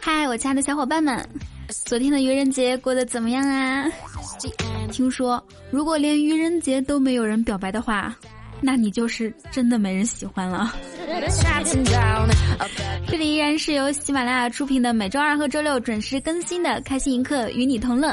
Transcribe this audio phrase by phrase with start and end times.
[0.00, 1.28] 嗨，我亲爱的小伙伴们，
[1.68, 3.86] 昨天的愚人节过得怎么样啊？
[4.90, 5.40] 听说
[5.70, 8.12] 如果连愚人节都没有人表白的话，
[8.60, 10.74] 那你就是真的没人喜欢了。
[13.06, 18.08] 这里依然是由喜马拉雅出品的，每周二和周六准时更新的《开心一刻与你同乐》，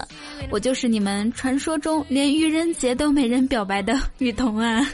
[0.50, 4.86] 我就是你们传说中连愚人节都没人表白的雨桐啊。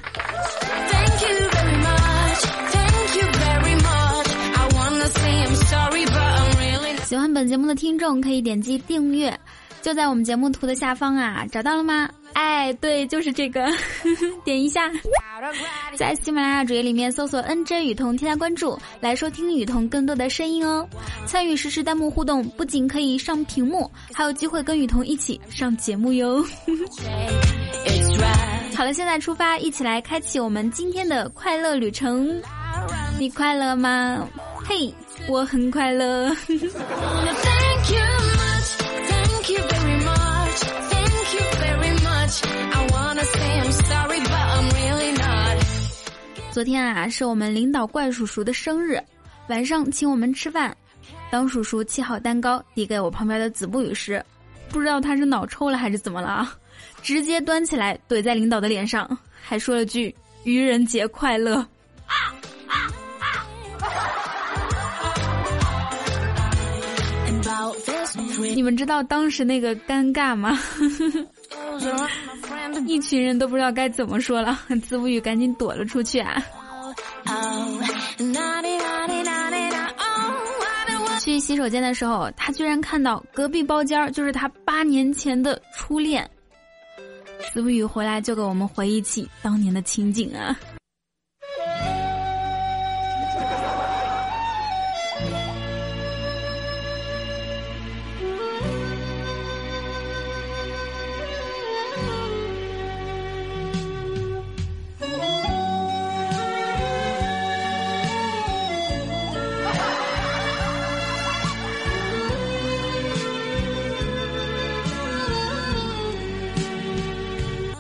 [7.06, 9.40] 喜欢本节目的听众可以点击订阅，
[9.82, 12.10] 就在我们节目图的下方啊，找到了吗？
[12.34, 13.66] 哎，对，就是这个，
[14.44, 14.92] 点一下，
[15.96, 20.88] 在喜马拉雅主页里面搜索 “nj 雨桐”，添加关注，来收听雨桐更多的声音哦。
[21.26, 26.44] 参与实时弹幕互动，不仅可以上屏幕，还有机会跟雨桐一起上节目哟。
[28.76, 32.42] 好了，现在出发，一起来开启我们今天的快乐旅程。
[33.20, 34.28] 你快乐吗？
[34.66, 34.94] 嘿。
[35.26, 36.36] 我很快乐。
[46.52, 49.02] 昨天啊，是我们领导怪叔叔的生日，
[49.50, 50.76] 晚上请我们吃饭。
[51.32, 54.24] 当叔叔切好蛋糕递给我旁边的子不语时，
[54.70, 56.48] 不知道他是脑抽了还是怎么了，
[57.02, 61.66] 直接端起来怼在领导的脸上，还说了句“愚人节快乐”。
[68.54, 70.58] 你们知道当时那个尴尬吗？
[72.86, 76.44] 一群人都不知道该怎么说了，子不语赶紧躲了出去啊。
[81.20, 86.30] 去洗手间的时候，他居然看到隔壁包间就是他八年前的初恋。
[87.54, 90.58] 子不语回来就给我们回忆起当年的情景啊。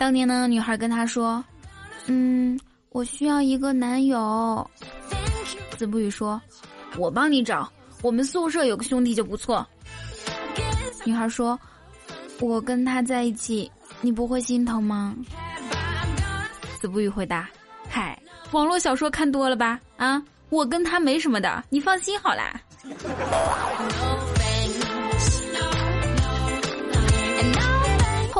[0.03, 1.41] 当年呢，女孩跟他说
[2.07, 2.59] ：“嗯，
[2.89, 4.69] 我需要一个男友。”
[5.79, 6.41] 子不语说
[6.99, 7.71] ：“我帮你找，
[8.01, 9.65] 我们宿舍有个兄弟就不错。”
[11.07, 11.57] 女孩说
[12.41, 13.71] ：“我跟他在一起，
[14.01, 15.15] 你不会心疼吗？”
[16.81, 17.47] 子不语回答
[17.89, 18.21] ：“嗨，
[18.51, 19.79] 网络小说看多了吧？
[19.95, 22.59] 啊，我跟他没什么的，你放心好啦。”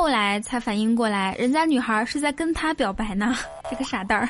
[0.04, 3.34] 后来才反应过来，人家女孩是在跟他表白呢，
[3.70, 4.28] 这个傻蛋儿。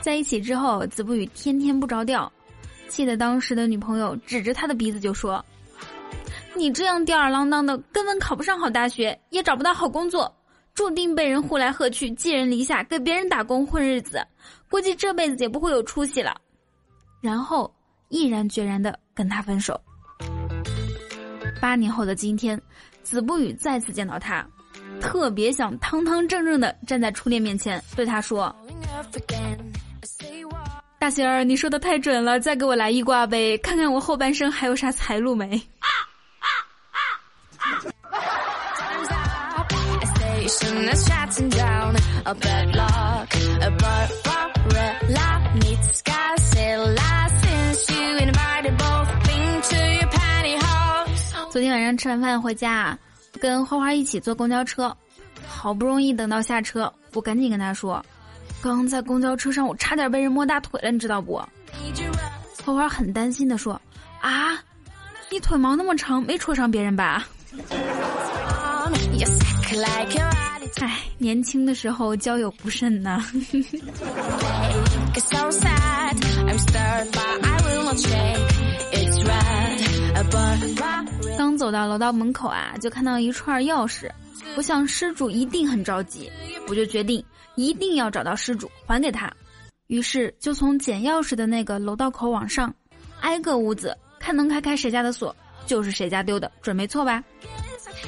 [0.00, 2.32] 在一起之后，子不语天天不着调，
[2.86, 5.44] 气得当时的女朋友指着他的鼻子就说
[6.54, 10.32] ：“你这样吊儿郎当的，根本考不上好大学，也找不到好工作，
[10.72, 14.24] 注定被人呼来喝去，寄人篱下，给别人打工混日子，
[14.70, 16.40] 估计这辈子也不会有出息了。”
[17.20, 17.68] 然后
[18.08, 19.80] 毅然决然的跟他分手。
[21.60, 22.56] 八年后的今天。
[23.02, 24.46] 子不语再次见到他，
[25.00, 28.54] 特别想堂堂正正的站在初恋面前，对他说
[30.98, 35.60] ：“大仙儿，你说的太准了，再给我来一卦呗，看看我后半生还有啥财路没。”
[51.72, 52.96] 晚上吃完饭回家，
[53.40, 54.94] 跟花花一起坐公交车，
[55.46, 58.04] 好不容易等到下车，我赶紧跟他说
[58.62, 61.42] ：“刚在公交车上，我差点被人摸大腿了，你知道不？”
[62.64, 63.80] 花花很担心的说
[64.20, 64.52] ：“啊，
[65.30, 67.26] 你腿毛那么长，没戳伤别人吧？”
[70.80, 73.24] 哎，年轻的时候交友不慎呐。
[81.38, 84.10] 刚走到楼道门口啊，就看到一串钥匙，
[84.56, 86.30] 我想失主一定很着急，
[86.68, 89.32] 我就决定一定要找到失主还给他。
[89.86, 92.74] 于是就从捡钥匙的那个楼道口往上，
[93.20, 95.34] 挨个屋子看能开开谁家的锁，
[95.66, 97.22] 就是谁家丢的，准没错吧？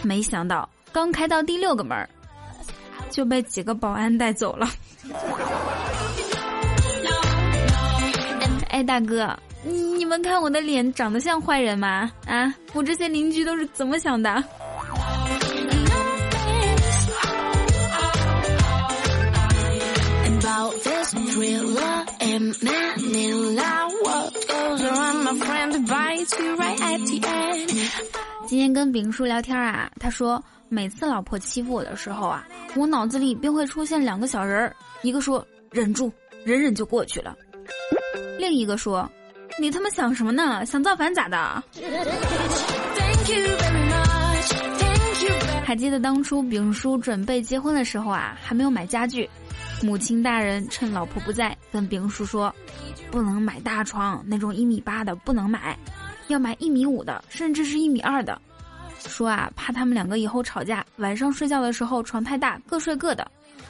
[0.02, 2.08] 没想到刚开到第六个门，
[3.10, 4.68] 就被几个保安带走了。
[8.84, 9.36] 大哥。
[9.62, 12.12] 你们看我的脸长得像坏人吗？
[12.26, 14.44] 啊，我这些邻居都是怎么想的？
[28.46, 32.46] 今天跟丙叔聊天啊，他说每次老婆欺负我的时候啊，
[32.76, 36.12] 我脑子里便会出现两个小人儿，一个说忍住，
[36.44, 37.34] 忍忍就过去了，
[38.38, 39.08] 另一个说，
[39.60, 40.64] 你他妈想什么呢？
[40.66, 41.62] 想造反咋的？
[45.64, 49.28] 还记得当初丙叔准备结婚的时候啊，还没有买家具。
[49.82, 52.54] 母亲大人趁老婆不在，跟丙叔说
[53.10, 55.76] ：“不能买大床，那种一米八的不能买，
[56.28, 58.40] 要买一米五的，甚至是一米二的。
[58.98, 63.26] 说啊，怕他们两个以后吵架，晚上睡觉的时候床太大，各睡各的。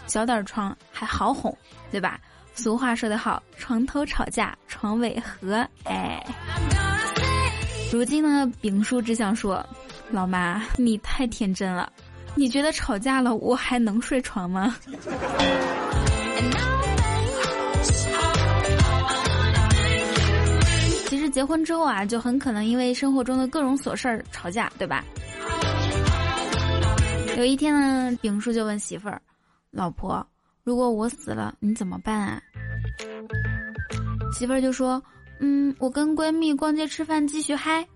[0.07, 1.57] 小点儿床还好哄，
[1.91, 2.21] 对吧？
[2.55, 5.67] 俗话说得好，床头吵架床尾和。
[5.85, 6.25] 哎，
[7.93, 9.65] 如今呢，丙叔只想说，
[10.11, 11.93] 老妈，你太天真了。
[12.37, 14.75] 你觉得吵架了我还能睡床吗？”
[21.06, 25.05] 其实结婚之后啊，就很可能因为生活中的各种琐事儿吵架，对吧？
[27.37, 29.21] 有一天呢，丙叔就问媳妇儿
[29.71, 30.27] ：“老婆，
[30.65, 32.43] 如果我死了，你怎么办啊？”
[34.37, 35.01] 媳妇儿就说
[35.39, 37.87] ：“嗯，我跟闺蜜逛街吃饭继续嗨。”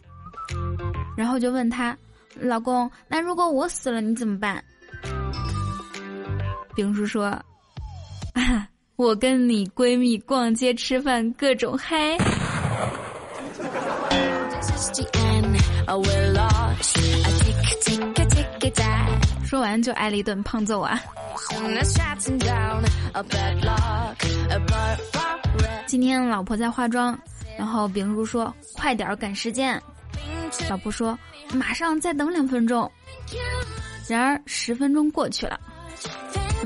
[1.17, 1.97] 然后就问他
[2.39, 4.63] ：“老公，那如果我死了，你怎么办？”
[6.77, 7.37] 丙叔说。
[8.95, 12.19] 我跟你闺蜜逛街吃饭，各种嗨。
[19.49, 21.01] 说完就挨了一顿胖揍啊！
[25.87, 27.19] 今天老婆在化妆，
[27.57, 29.83] 然后丙叔说：“快点赶时间。”
[30.69, 31.19] 老婆说
[31.55, 32.93] ：“马上再等两分钟。”
[34.07, 35.59] 然而十分钟过去了，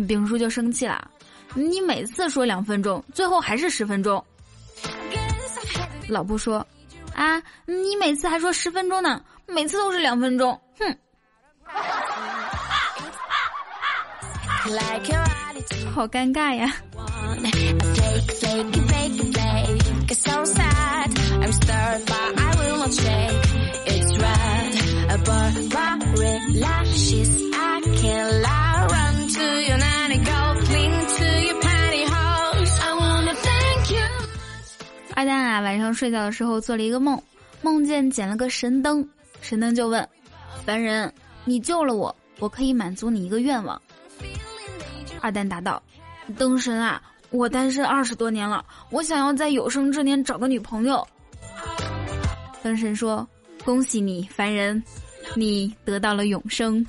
[0.08, 1.08] 丙叔就生气了。
[1.54, 4.20] 你每次说两分钟，最后还是十分钟。
[6.08, 6.66] 老婆说
[7.14, 10.98] ：“啊，你每次还说十分钟呢，每次都是两分钟。”哼，
[15.92, 16.72] 好尴尬呀。
[35.14, 37.20] 二蛋啊，晚上睡觉的时候做了一个梦，
[37.62, 39.06] 梦见捡了个神灯，
[39.40, 40.08] 神灯就问
[40.64, 41.12] ：“凡人，
[41.44, 43.80] 你救了我，我可以满足你一个愿望。”
[45.22, 45.80] 二蛋答道
[46.36, 51.06] ：“灯神啊，我单身二十多年了，我想要在有生之年找个女朋友。”
[52.60, 53.26] 灯神说
[53.64, 54.82] ：“恭喜你，凡人，
[55.36, 56.84] 你得到了永生。”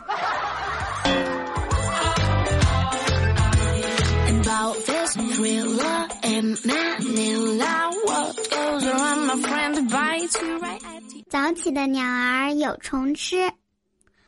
[11.29, 13.51] 早起的鸟儿有虫吃，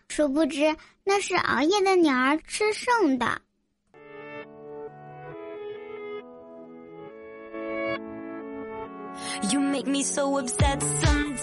[0.07, 3.41] 殊不知那是熬夜的鸟儿吃剩的。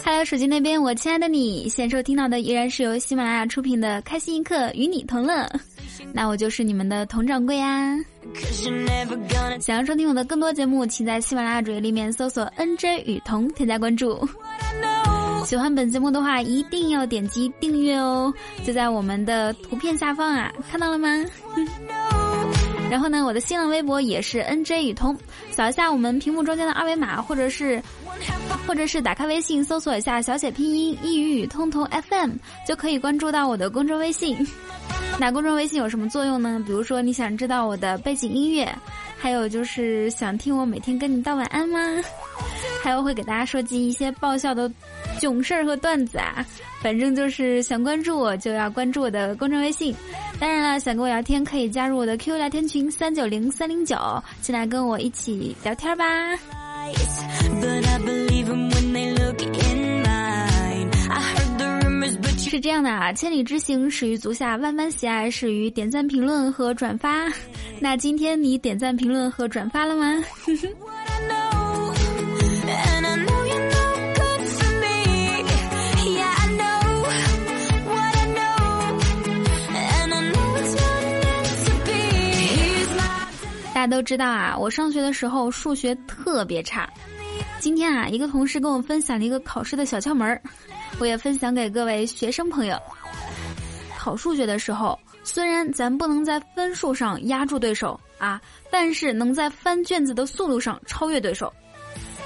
[0.04, 5.34] Hello，手机那边，我亲爱的你，现收听到的依然是由喜马拉雅出品的《开心一刻，与你同乐》。
[6.12, 7.96] 那我就是你们的佟掌柜啊！
[9.60, 14.26] 想要收听我的更多节目，请在喜马拉雅主页里面搜索 “nj 雨桐”，添加关注。
[15.44, 18.32] 喜欢本节目的话，一定要点击订阅哦，
[18.64, 21.08] 就在我们的图片下方啊，看到了吗？
[22.92, 25.16] 然后呢，我的新浪微博也是 “nj 雨桐”，
[25.50, 27.82] 扫一下我们屏幕中间的二维码，或者是，
[28.66, 32.32] 或者是打开微信搜索一下小写拼音“一语雨通通 FM”，
[32.68, 34.46] 就可以关注到我的公众微信。
[35.18, 36.62] 那公众微信有什么作用呢？
[36.66, 38.70] 比如说你想知道我的背景音乐，
[39.22, 41.78] 还有就是想听我每天跟你道晚安吗？
[42.82, 44.68] 还有会给大家收集一些爆笑的
[45.20, 46.44] 囧事儿和段子啊。
[46.82, 49.94] 反正就是想关注我就要关注我的公众微信。
[50.40, 53.96] 当然了，想跟我聊天可以加入我的 QQ 聊天群三九零三零九，
[54.40, 56.04] 进来跟我一起聊天吧。
[62.52, 67.26] 是这样的啊，千里之行始于足下，万般喜爱始于点赞、评论和转发。
[67.80, 70.22] 那今天你点赞、评论和转发了吗？
[83.72, 86.86] 大家都知道啊，我上学的时候数学特别差。
[87.62, 90.42] 今天啊，一个同事跟我分享了一个考试的小窍门儿，
[90.98, 92.76] 我也分享给各位学生朋友。
[93.96, 101.52] 考数学的时候，虽然咱不能在分数上压住对手啊，但是能在翻卷子的速度上超越对手。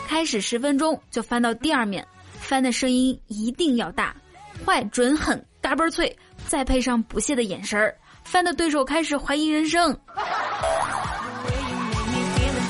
[0.09, 2.03] 开始十分钟就翻到第二面，
[2.41, 4.17] 翻的声音一定要大，
[4.65, 6.17] 快准狠，嘎嘣脆，
[6.47, 9.95] 再配上不屑的眼神儿，翻的对手开始怀疑人生。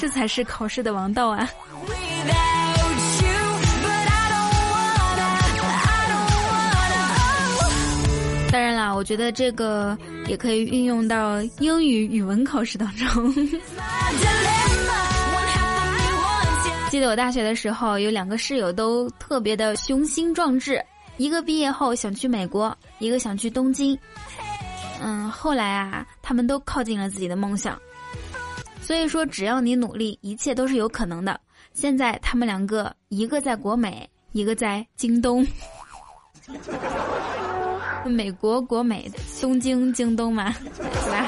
[0.00, 1.48] 这才是考试的王道啊！
[8.96, 13.32] 我觉得这个也可以运用到英语语文考试当中。
[16.90, 20.82] 记得我大学的时候，有两个室友都特别的雄心壮志，
[21.18, 23.98] 一个毕业后想去美国，一个想去东京。
[25.02, 27.78] 嗯，后来啊，他们都靠近了自己的梦想。
[28.80, 31.38] 所以说，只要你努力，一切都是有可能的。
[31.74, 35.46] 现在他们两个，一个在国美，一个在京东。
[38.10, 39.10] 美国国美，
[39.40, 41.26] 东京京东嘛， 是吧？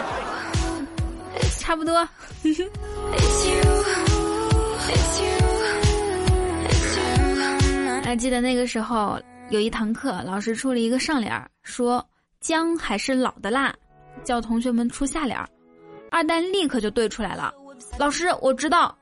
[1.58, 2.06] 差不多。
[8.02, 9.20] 还 记得那个时候
[9.50, 12.04] 有一堂课，老师出了一个上联儿，说
[12.40, 13.74] “姜还是老的辣”，
[14.24, 15.46] 叫同学们出下联儿。
[16.10, 17.52] 二蛋立刻就对出来了，
[17.98, 18.96] 老师我知道。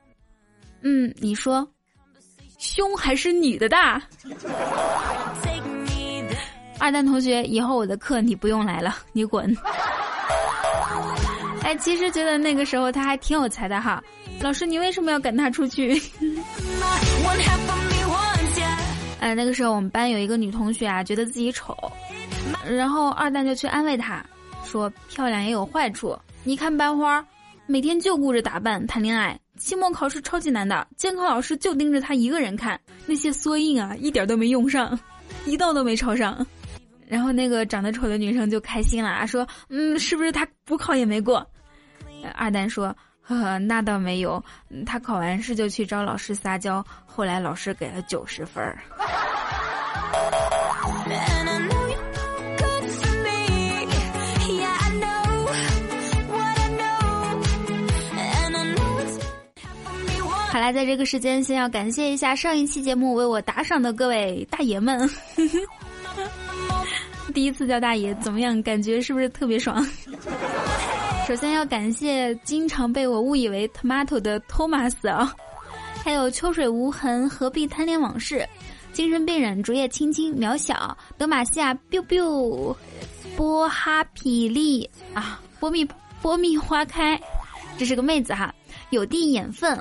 [0.81, 1.67] 嗯，你说，
[2.59, 4.01] 胸还是你的大？
[6.87, 9.53] 二蛋同学，以后我的课你不用来了，你滚。
[11.61, 14.01] 哎，其实觉得那个时候他还挺有才的哈。
[14.39, 15.91] 老师，你为什么要赶他出去？
[19.19, 21.75] 哎，那个时候我们班有一个女同学啊，觉得自己丑，
[22.65, 24.23] 然后二蛋就去安慰她，
[24.63, 26.17] 说漂亮也有坏处。
[26.45, 27.21] 你看班花，
[27.65, 34.97] 每天就顾着打扮谈恋爱，期末考试超级难的，监考老师就盯着她一个人看，那些缩印啊一点都没用上，
[35.43, 36.47] 一道都没抄上。
[37.07, 41.43] 然后那个长得丑的女生就开心了，说嗯，是不是她补考也没过？
[42.35, 42.95] 二蛋说。
[43.29, 44.41] 呵呵，那倒没有，
[44.85, 48.79] 他考完试就去找老师撒娇，后来老师给了九十分儿。
[60.49, 64.97] 好啦，在这个时间，先要感谢一下上一期节目为我打赏的各位大爷们。
[67.37, 68.59] 第一次叫大爷，怎么样？
[68.63, 69.87] 感觉是不是特别爽？
[71.27, 75.31] 首先要感谢经常被我误以为 tomato 的托马斯啊，
[76.03, 78.43] 还有秋水无痕，何必贪恋往事？
[78.91, 82.75] 精神病人，竹叶青青，渺小，德玛西亚，biu biu，
[83.35, 85.87] 波哈霹雳啊，波蜜
[86.23, 87.21] 波蜜花开，
[87.77, 88.51] 这是个妹子哈，
[88.89, 89.79] 有地眼粪，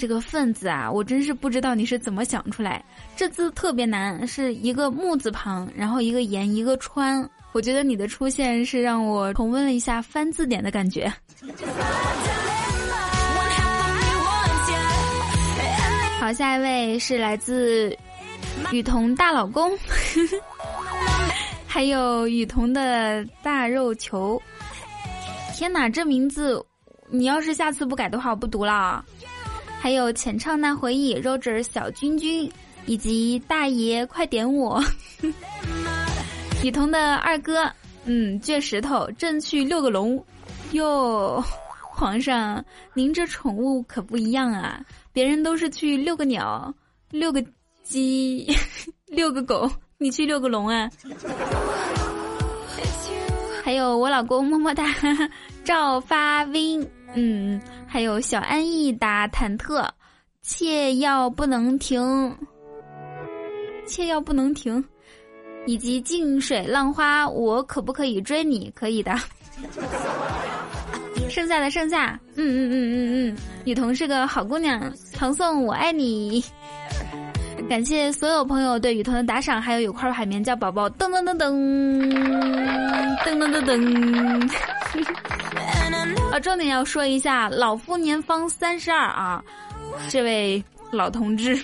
[0.00, 2.82] 这个份子啊，我真是不知道你是怎么想出来，
[3.14, 7.28] 这字特别难，是一个木字旁，然后一个言，一个川。
[7.52, 11.12] 我觉得你的出现是让我重温了一下翻字典的感觉。
[16.18, 17.94] 好，下一位是来自
[18.72, 19.70] 雨桐大老公，
[21.66, 24.40] 还有雨桐的大肉球。
[25.54, 26.64] 天哪，这名字，
[27.10, 29.04] 你要是下次不改的话，我不读了。
[29.82, 32.50] 还有浅唱那回忆，Roger 小君君，
[32.84, 34.78] 以及大爷快点我。
[36.62, 37.64] 雨桐的二哥，
[38.04, 40.22] 嗯，倔石头正去遛个龙，
[40.72, 41.42] 哟，
[41.80, 44.84] 皇上，您这宠物可不一样啊！
[45.14, 46.72] 别人都是去遛个鸟、
[47.10, 47.42] 遛个
[47.82, 48.46] 鸡、
[49.08, 50.90] 遛个狗，你去遛个龙啊！
[53.64, 54.84] 还有我老公么么哒，
[55.64, 59.88] 赵发 win，嗯，还有小安逸打忐忑，
[60.42, 62.36] 切要不能停，
[63.86, 64.84] 切要不能停。
[65.66, 68.72] 以及静水浪花，我可不可以追你？
[68.74, 69.14] 可以的。
[71.28, 72.96] 剩下的剩下，嗯嗯嗯嗯
[73.28, 73.36] 嗯，
[73.66, 76.42] 雨桐是个好姑娘，唐宋我爱你。
[77.68, 81.52] 感谢所有朋友对雨桐的打赏，还有有块海绵叫宝宝，噔噔噔噔，
[83.22, 84.79] 噔噔噔噔。
[86.32, 89.42] 啊，重点要说一下，老夫年方三十二啊，
[90.08, 91.60] 这位老同志。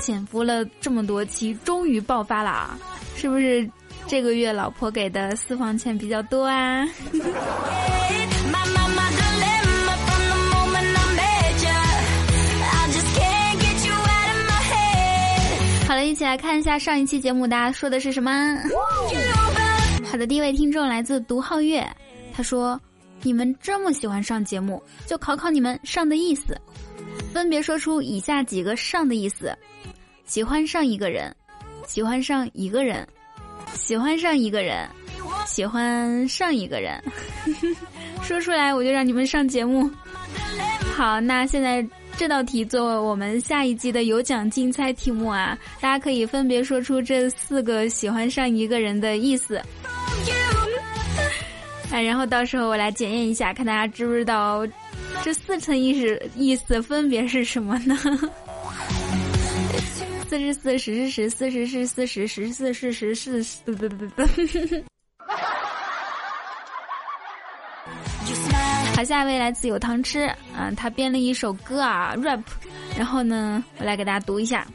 [0.00, 2.78] 潜伏了这么多期，终于爆发了啊，
[3.16, 3.68] 是不是？
[4.08, 6.84] 这个月老婆给的私房钱比较多啊。
[15.88, 18.30] 好了，一起来看一下上一期节目大家说的是什么。
[20.12, 21.82] 好的，第一位听众来自独皓月，
[22.34, 22.78] 他说
[23.24, 26.54] ：“你们这么喜欢上节目，就考考你们上的意思。”
[27.32, 29.56] 分别说出以下几个“上”的意思：
[30.26, 31.34] 喜欢上一个人，
[31.86, 33.08] 喜欢上一个人，
[33.72, 34.86] 喜欢上一个人，
[35.46, 37.02] 喜欢上一个人。
[38.22, 39.90] 说出来我就让你们上节目。
[40.94, 41.82] 好，那现在
[42.18, 49.58] 这道题作为我们下一季的有奖竞猜题目啊，大家可以分别说出这四个喜欢上一个人的意思。
[51.92, 54.66] 哎，然后到时候我来检验一下，看大家知不知道
[55.22, 57.94] 这四层意思意思分别是什么呢？
[60.26, 64.08] 四十四十是十，四十是四十，十四是十四，对对对
[64.66, 64.84] 对。
[68.96, 72.40] 好，下一位来自有糖吃，嗯，他编了一首歌啊，rap，
[72.96, 74.66] 然后呢，我来给大家读一下。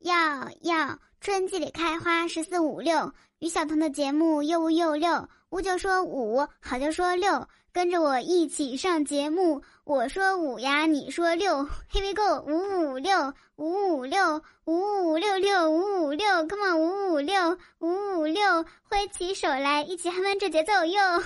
[0.00, 0.14] 要
[0.60, 21.00] 要春季里开花，十四五六，于小彤的节目又五又六，五就说五，好就说六，跟着我一起上节目，我说五呀，你说六，Here we go，五五六，五五六，五五六六，五五六，Come on，五五六，五五六，挥起手来，一起嗨翻这节奏哟。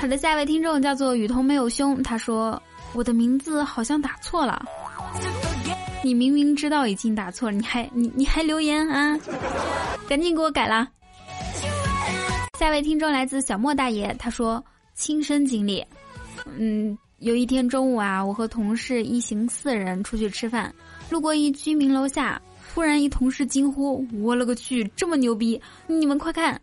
[0.00, 2.60] 好的，下一位听众叫做雨桐没有胸，他说
[2.94, 4.64] 我的名字好像打错了，
[6.02, 9.18] 你明明知道已经打错了，你还你你还留言啊？
[10.08, 10.88] 赶紧给我改了。
[12.58, 14.62] 下位听众来自小莫大爷，他说
[14.94, 15.84] 亲身经历，
[16.56, 20.74] 嗯，有一天中午啊，我和同事一行四人出去吃饭，
[21.10, 22.40] 路过一居民楼下。
[22.72, 25.60] 突然，一同事惊呼：“我勒个去，这么牛逼！
[25.88, 26.58] 你们快看！”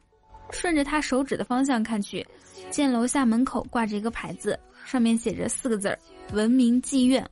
[0.51, 2.25] 顺着他手指的方向看去，
[2.71, 5.99] 见楼下门口挂着一个牌子，上面写着四个字儿
[6.31, 7.27] ：“文明妓院。”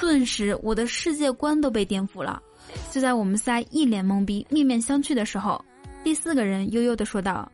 [0.00, 2.42] 顿时，我的世界观都被颠覆了。
[2.90, 5.64] 就在我们仨一脸懵逼、面面相觑的时候，
[6.04, 7.50] 第四个人悠悠的说道：“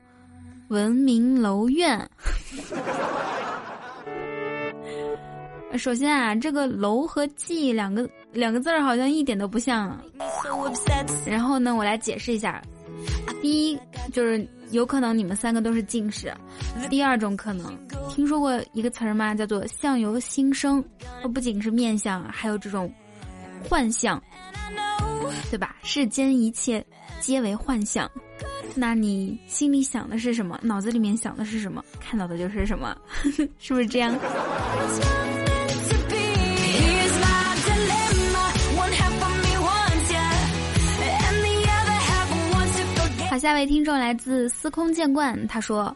[0.68, 2.08] 文明楼院。”
[5.76, 9.98] 首先啊，这个“楼”和“记”两个两个字儿好像一点都不像。
[11.26, 12.62] 然后呢，我来解释一下。
[13.42, 13.78] 第一，
[14.12, 16.34] 就是有可能你们三个都是近视。
[16.90, 17.78] 第二种可能，
[18.10, 19.32] 听说过一个词儿吗？
[19.34, 20.84] 叫做“相由心生”。
[21.32, 22.92] 不仅是面相，还有这种
[23.68, 24.20] 幻象，
[25.50, 25.76] 对吧？
[25.84, 26.84] 世间一切
[27.20, 28.10] 皆为幻象。
[28.74, 30.58] 那你心里想的是什么？
[30.60, 31.82] 脑子里面想的是什么？
[32.00, 32.96] 看到的就是什么？
[33.60, 34.12] 是不是这样？
[43.34, 45.92] 好，下位听众来自司空见惯，他说：“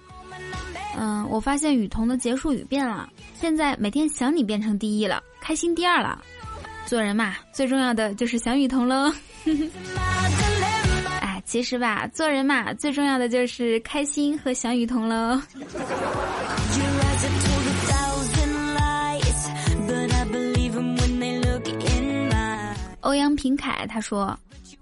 [0.99, 6.21] 嗯，我发现雨桐的结束语变了，现在每天想你变成第一了，开心第二了。
[6.85, 9.15] 做人嘛，最重要的就是想雨桐喽。
[11.23, 15.41] 哎，其实吧，做人嘛，最重要的就是开心和想雨桐喽。
[23.03, 24.37] ”欧阳平凯他说。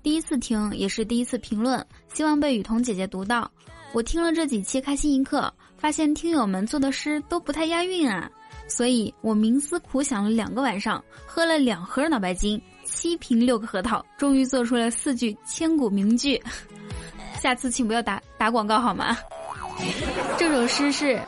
[0.06, 3.50] 第一次听也是第一次评论，希望被雨桐姐姐读到。
[3.92, 8.30] 我听了这几期开心一刻，发现听友们做的诗都不太押韵啊，
[8.68, 16.40] 所以我冥思苦想了两个晚上，喝了两盒脑白金，七瓶六个核桃，终于做出了四句千古名句。
[17.42, 19.18] 下次请不要打打广告好吗？
[20.38, 21.20] 这首诗是：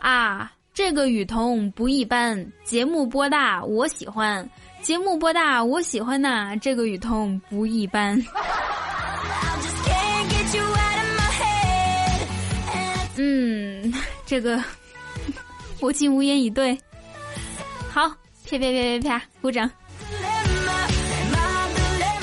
[0.00, 4.48] 啊，这个雨桐不一般，节目播大，我喜欢。
[4.80, 6.56] 节目播大，我喜欢呐。
[6.56, 8.18] 这个雨桐不一般。
[13.16, 13.92] 嗯，
[14.24, 14.58] 这个
[15.80, 16.76] 我竟无言以对。
[17.90, 18.08] 好，
[18.48, 19.70] 啪啪啪啪啪，鼓掌。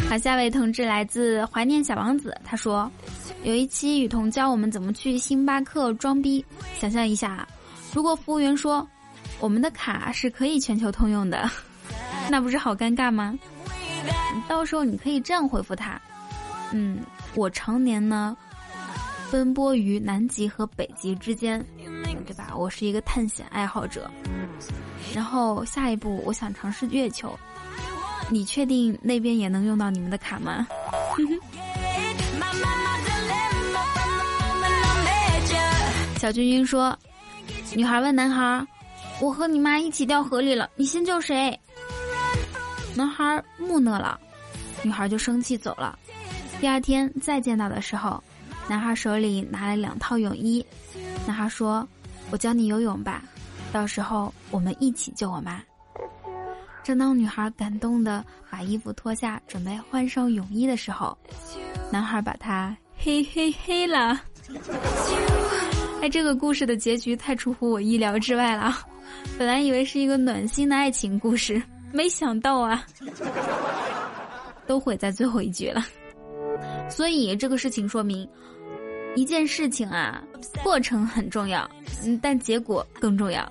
[0.10, 2.92] 好，下位同志来自怀念小王子，他说，
[3.44, 6.44] 有一期雨桐教我们怎么去星巴克装逼。
[6.80, 7.48] 想象一下，
[7.94, 8.88] 如果服务员说，
[9.40, 11.50] 我们的卡是可以全球通用的。
[12.30, 13.34] 那不是好尴尬吗？
[14.48, 16.00] 到时候你可以这样回复他：
[16.72, 17.00] 嗯，
[17.36, 18.38] 我常年呢
[19.32, 21.64] 奔波于南极和北极之间，
[22.26, 22.54] 对吧？
[22.56, 24.10] 我是一个探险爱好者。
[25.14, 27.38] 然后下一步我想尝试月球，
[28.30, 30.68] 你确定那边也能用到你们的卡吗？
[36.20, 36.98] 小君君说
[37.76, 38.66] ：“女孩问男孩，
[39.22, 41.58] 我和你妈一起掉河里了，你先救谁？”
[42.96, 44.20] 男孩木讷了，
[44.82, 45.98] 女孩就生气走了。
[46.60, 48.22] 第二天再见到的时候，
[48.68, 50.66] 男孩手里拿了两套泳衣。
[51.26, 51.88] 男孩说
[52.32, 53.24] ：“我教你游泳吧，
[53.72, 55.62] 到时候我们一起救我妈。”
[56.84, 61.16] 正当女孩感动的把衣服脱下，准备换上泳衣的时候，
[61.92, 64.20] 男孩把她嘿嘿嘿了。
[66.02, 68.78] 哎，这个故事的结局太出乎我意料之外了，
[69.38, 72.86] 本来以为是一个暖心的爱情故事，没想到啊，
[74.66, 75.86] 都毁在最后一句了。
[76.90, 78.28] 所以这个事情说明，
[79.16, 80.24] 一件事情啊，
[80.64, 81.70] 过程很重要，
[82.06, 83.46] 嗯，但结果更重要。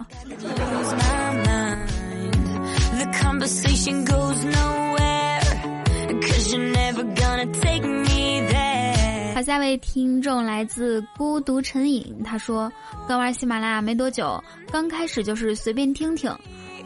[9.38, 12.68] 好，下位听众来自孤独成瘾，他说
[13.07, 16.37] 刚玩喜马拉雅没多久，刚开始就是随便听听，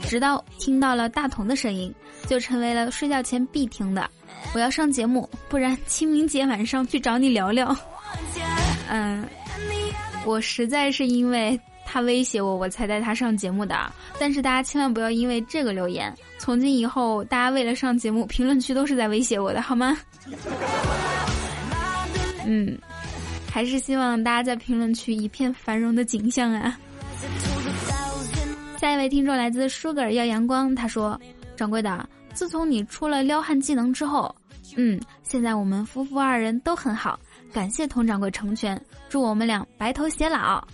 [0.02, 1.90] 直到听到了大同的声音，
[2.26, 4.06] 就成为了睡觉前必听的。
[4.54, 7.74] 我要上节目，不然清明节晚上去找你聊聊。
[8.90, 9.26] 嗯，
[10.26, 13.90] 我实在是因为他威胁我，我才带他上节目的。
[14.18, 19.96] 但是大家千万不要因为这个留言，从今以后大家为了上节目，评论区都是在威胁我的，好吗？
[22.46, 22.78] 嗯，
[23.50, 26.78] 还是希望大家在评论区一片繁荣的景象啊。
[28.78, 31.20] 下一位听众来自 Sugar 要阳光，他说
[31.56, 34.34] ：“掌柜的，自从你出了撩汉技能之后，
[34.74, 37.16] 嗯，现在我们夫妇二人都很好，
[37.52, 40.66] 感谢佟掌柜成全，祝我们俩白头偕老。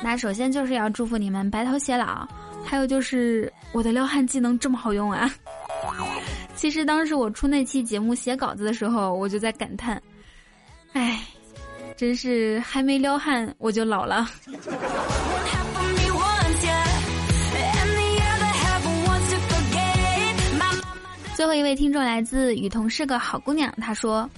[0.00, 2.24] 那首先就是要祝福你们白头偕老，
[2.64, 5.28] 还有就是我的撩汉技能这么好用啊！
[6.54, 10.00] 其实当时我出那期节目写稿子的时候，我就在感叹。”
[10.94, 11.20] 唉，
[11.96, 14.28] 真是还没撩汉我就老了。
[21.36, 24.30] 最后一位听众来自雨桐是个好姑娘，她说：“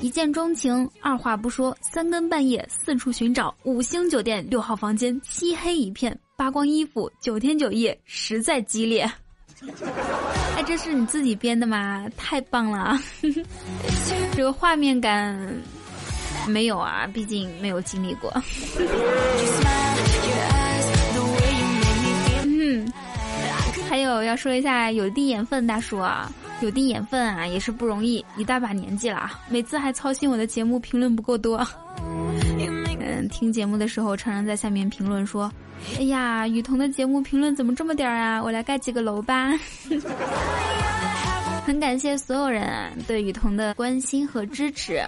[0.00, 9.02] 一见钟情，二话不说，三更半夜四处寻找五星酒店六号房间，漆黑一片，扒光衣服，九天九夜，实在激烈。”
[10.56, 12.08] 哎，这是你自己编的吗？
[12.16, 12.96] 太棒了，
[14.36, 15.36] 这个画面感。
[16.48, 18.32] 没有啊，毕竟没有经历过。
[22.44, 22.92] 嗯，
[23.88, 31.66] 还有要说一下有滴眼粪大叔啊，有滴眼粪啊也是不容易，一大把年纪了，每次还操心我的节目评论不够多。
[32.02, 35.50] 嗯，听节目的时候常常在下面评论说
[35.98, 38.42] ：“哎呀，雨桐的节目评论怎么这么点儿啊？
[38.42, 39.52] 我来盖几个楼吧。”
[41.68, 45.06] 很感谢所有人对雨桐的关心和支持，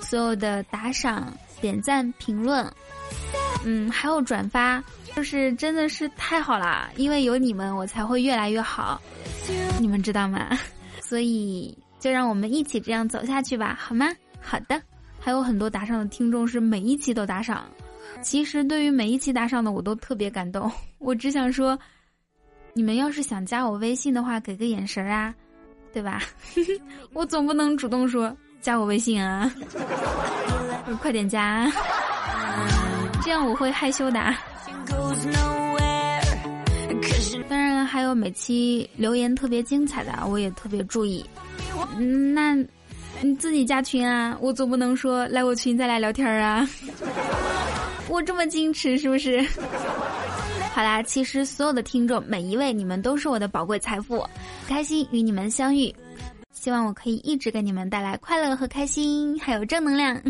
[0.00, 2.64] 所有的打赏、点赞、评论，
[3.64, 4.80] 嗯，还有转发，
[5.16, 6.88] 就是真的是太好啦！
[6.94, 9.02] 因为有你们，我才会越来越好，
[9.80, 10.56] 你们知道吗？
[11.02, 14.06] 所以就让我们一起这样走下去吧，好吗？
[14.40, 14.80] 好的，
[15.18, 17.68] 还有很多打赏的听众是每一期都打赏，
[18.22, 21.76] 其实对于每一期打赏的我都特别感动， 我只想说，
[22.74, 25.34] 你们要是想加我微信的话，给个眼神儿啊。
[25.96, 26.20] 对吧？
[27.14, 28.30] 我总不能主动说
[28.60, 29.50] 加我微信啊，
[31.00, 31.72] 快点加，
[33.24, 34.20] 这样我会害羞的。
[37.48, 41.24] 当然，还有每期留言特别精彩的，我也特别注意。
[42.34, 42.54] 那
[43.22, 46.68] 你自己加群啊，我总不能说来我群再来聊天啊，
[48.10, 49.42] 我这么矜持是不是？
[50.76, 54.22] 好啦，其实所有的听众每一位，你们都是我的宝贵财富，
[54.68, 55.90] 开心与你们相遇，
[56.52, 60.20] 希望我可以一直给你们带来快乐和开心，还有正能量。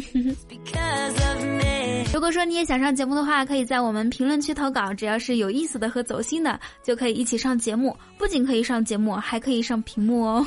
[2.15, 7.97] 如果说你也想上节目的话，可以在我们评论区投稿，只要是有意思的和走心的，就可以一起上节目。
[8.17, 10.47] 不仅可以上节目，还可以上屏幕哦。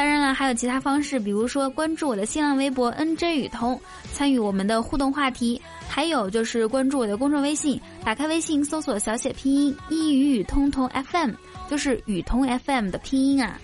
[0.00, 3.78] 当然了，还有其他方式，比如说关注我的新浪微博 NJ 雨桐，
[4.14, 11.32] 参与我们的互动话题；还有就是关注我的公众微信，打开微信搜索小写拼音一语语通通 FM，
[11.68, 13.60] 就是雨桐 FM 的拼音啊，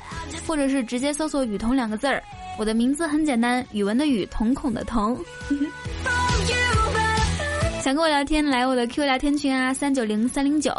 [0.46, 2.22] 或者是直接搜索雨桐两个字儿。
[2.59, 5.18] 我的名字很简单，语文的语，瞳孔的瞳。
[7.83, 10.70] 想跟我聊天，来我的 Q 聊天群啊，三九零三零九。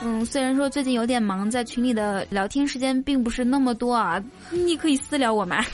[0.00, 5.64] 嗯，虽然说最近有点忙，在群里的聊天时间并不是那么多啊，你可以私聊我嘛？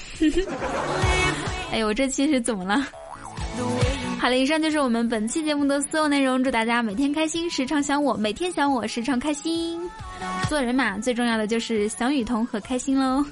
[1.70, 2.87] 哎呦，我这期是怎么了？
[4.18, 9.78] 好了，以上就是我们本期节目的所有内容，祝大家每天开心，时常想我，每天想我，时常开心。
[10.48, 13.24] 做人嘛，最重要的就是想雨桐和开心喽。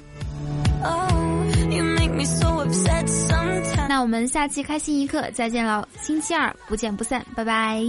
[3.89, 7.83] 那我们下期开心一刻再见喽，星期二不见不散，拜拜。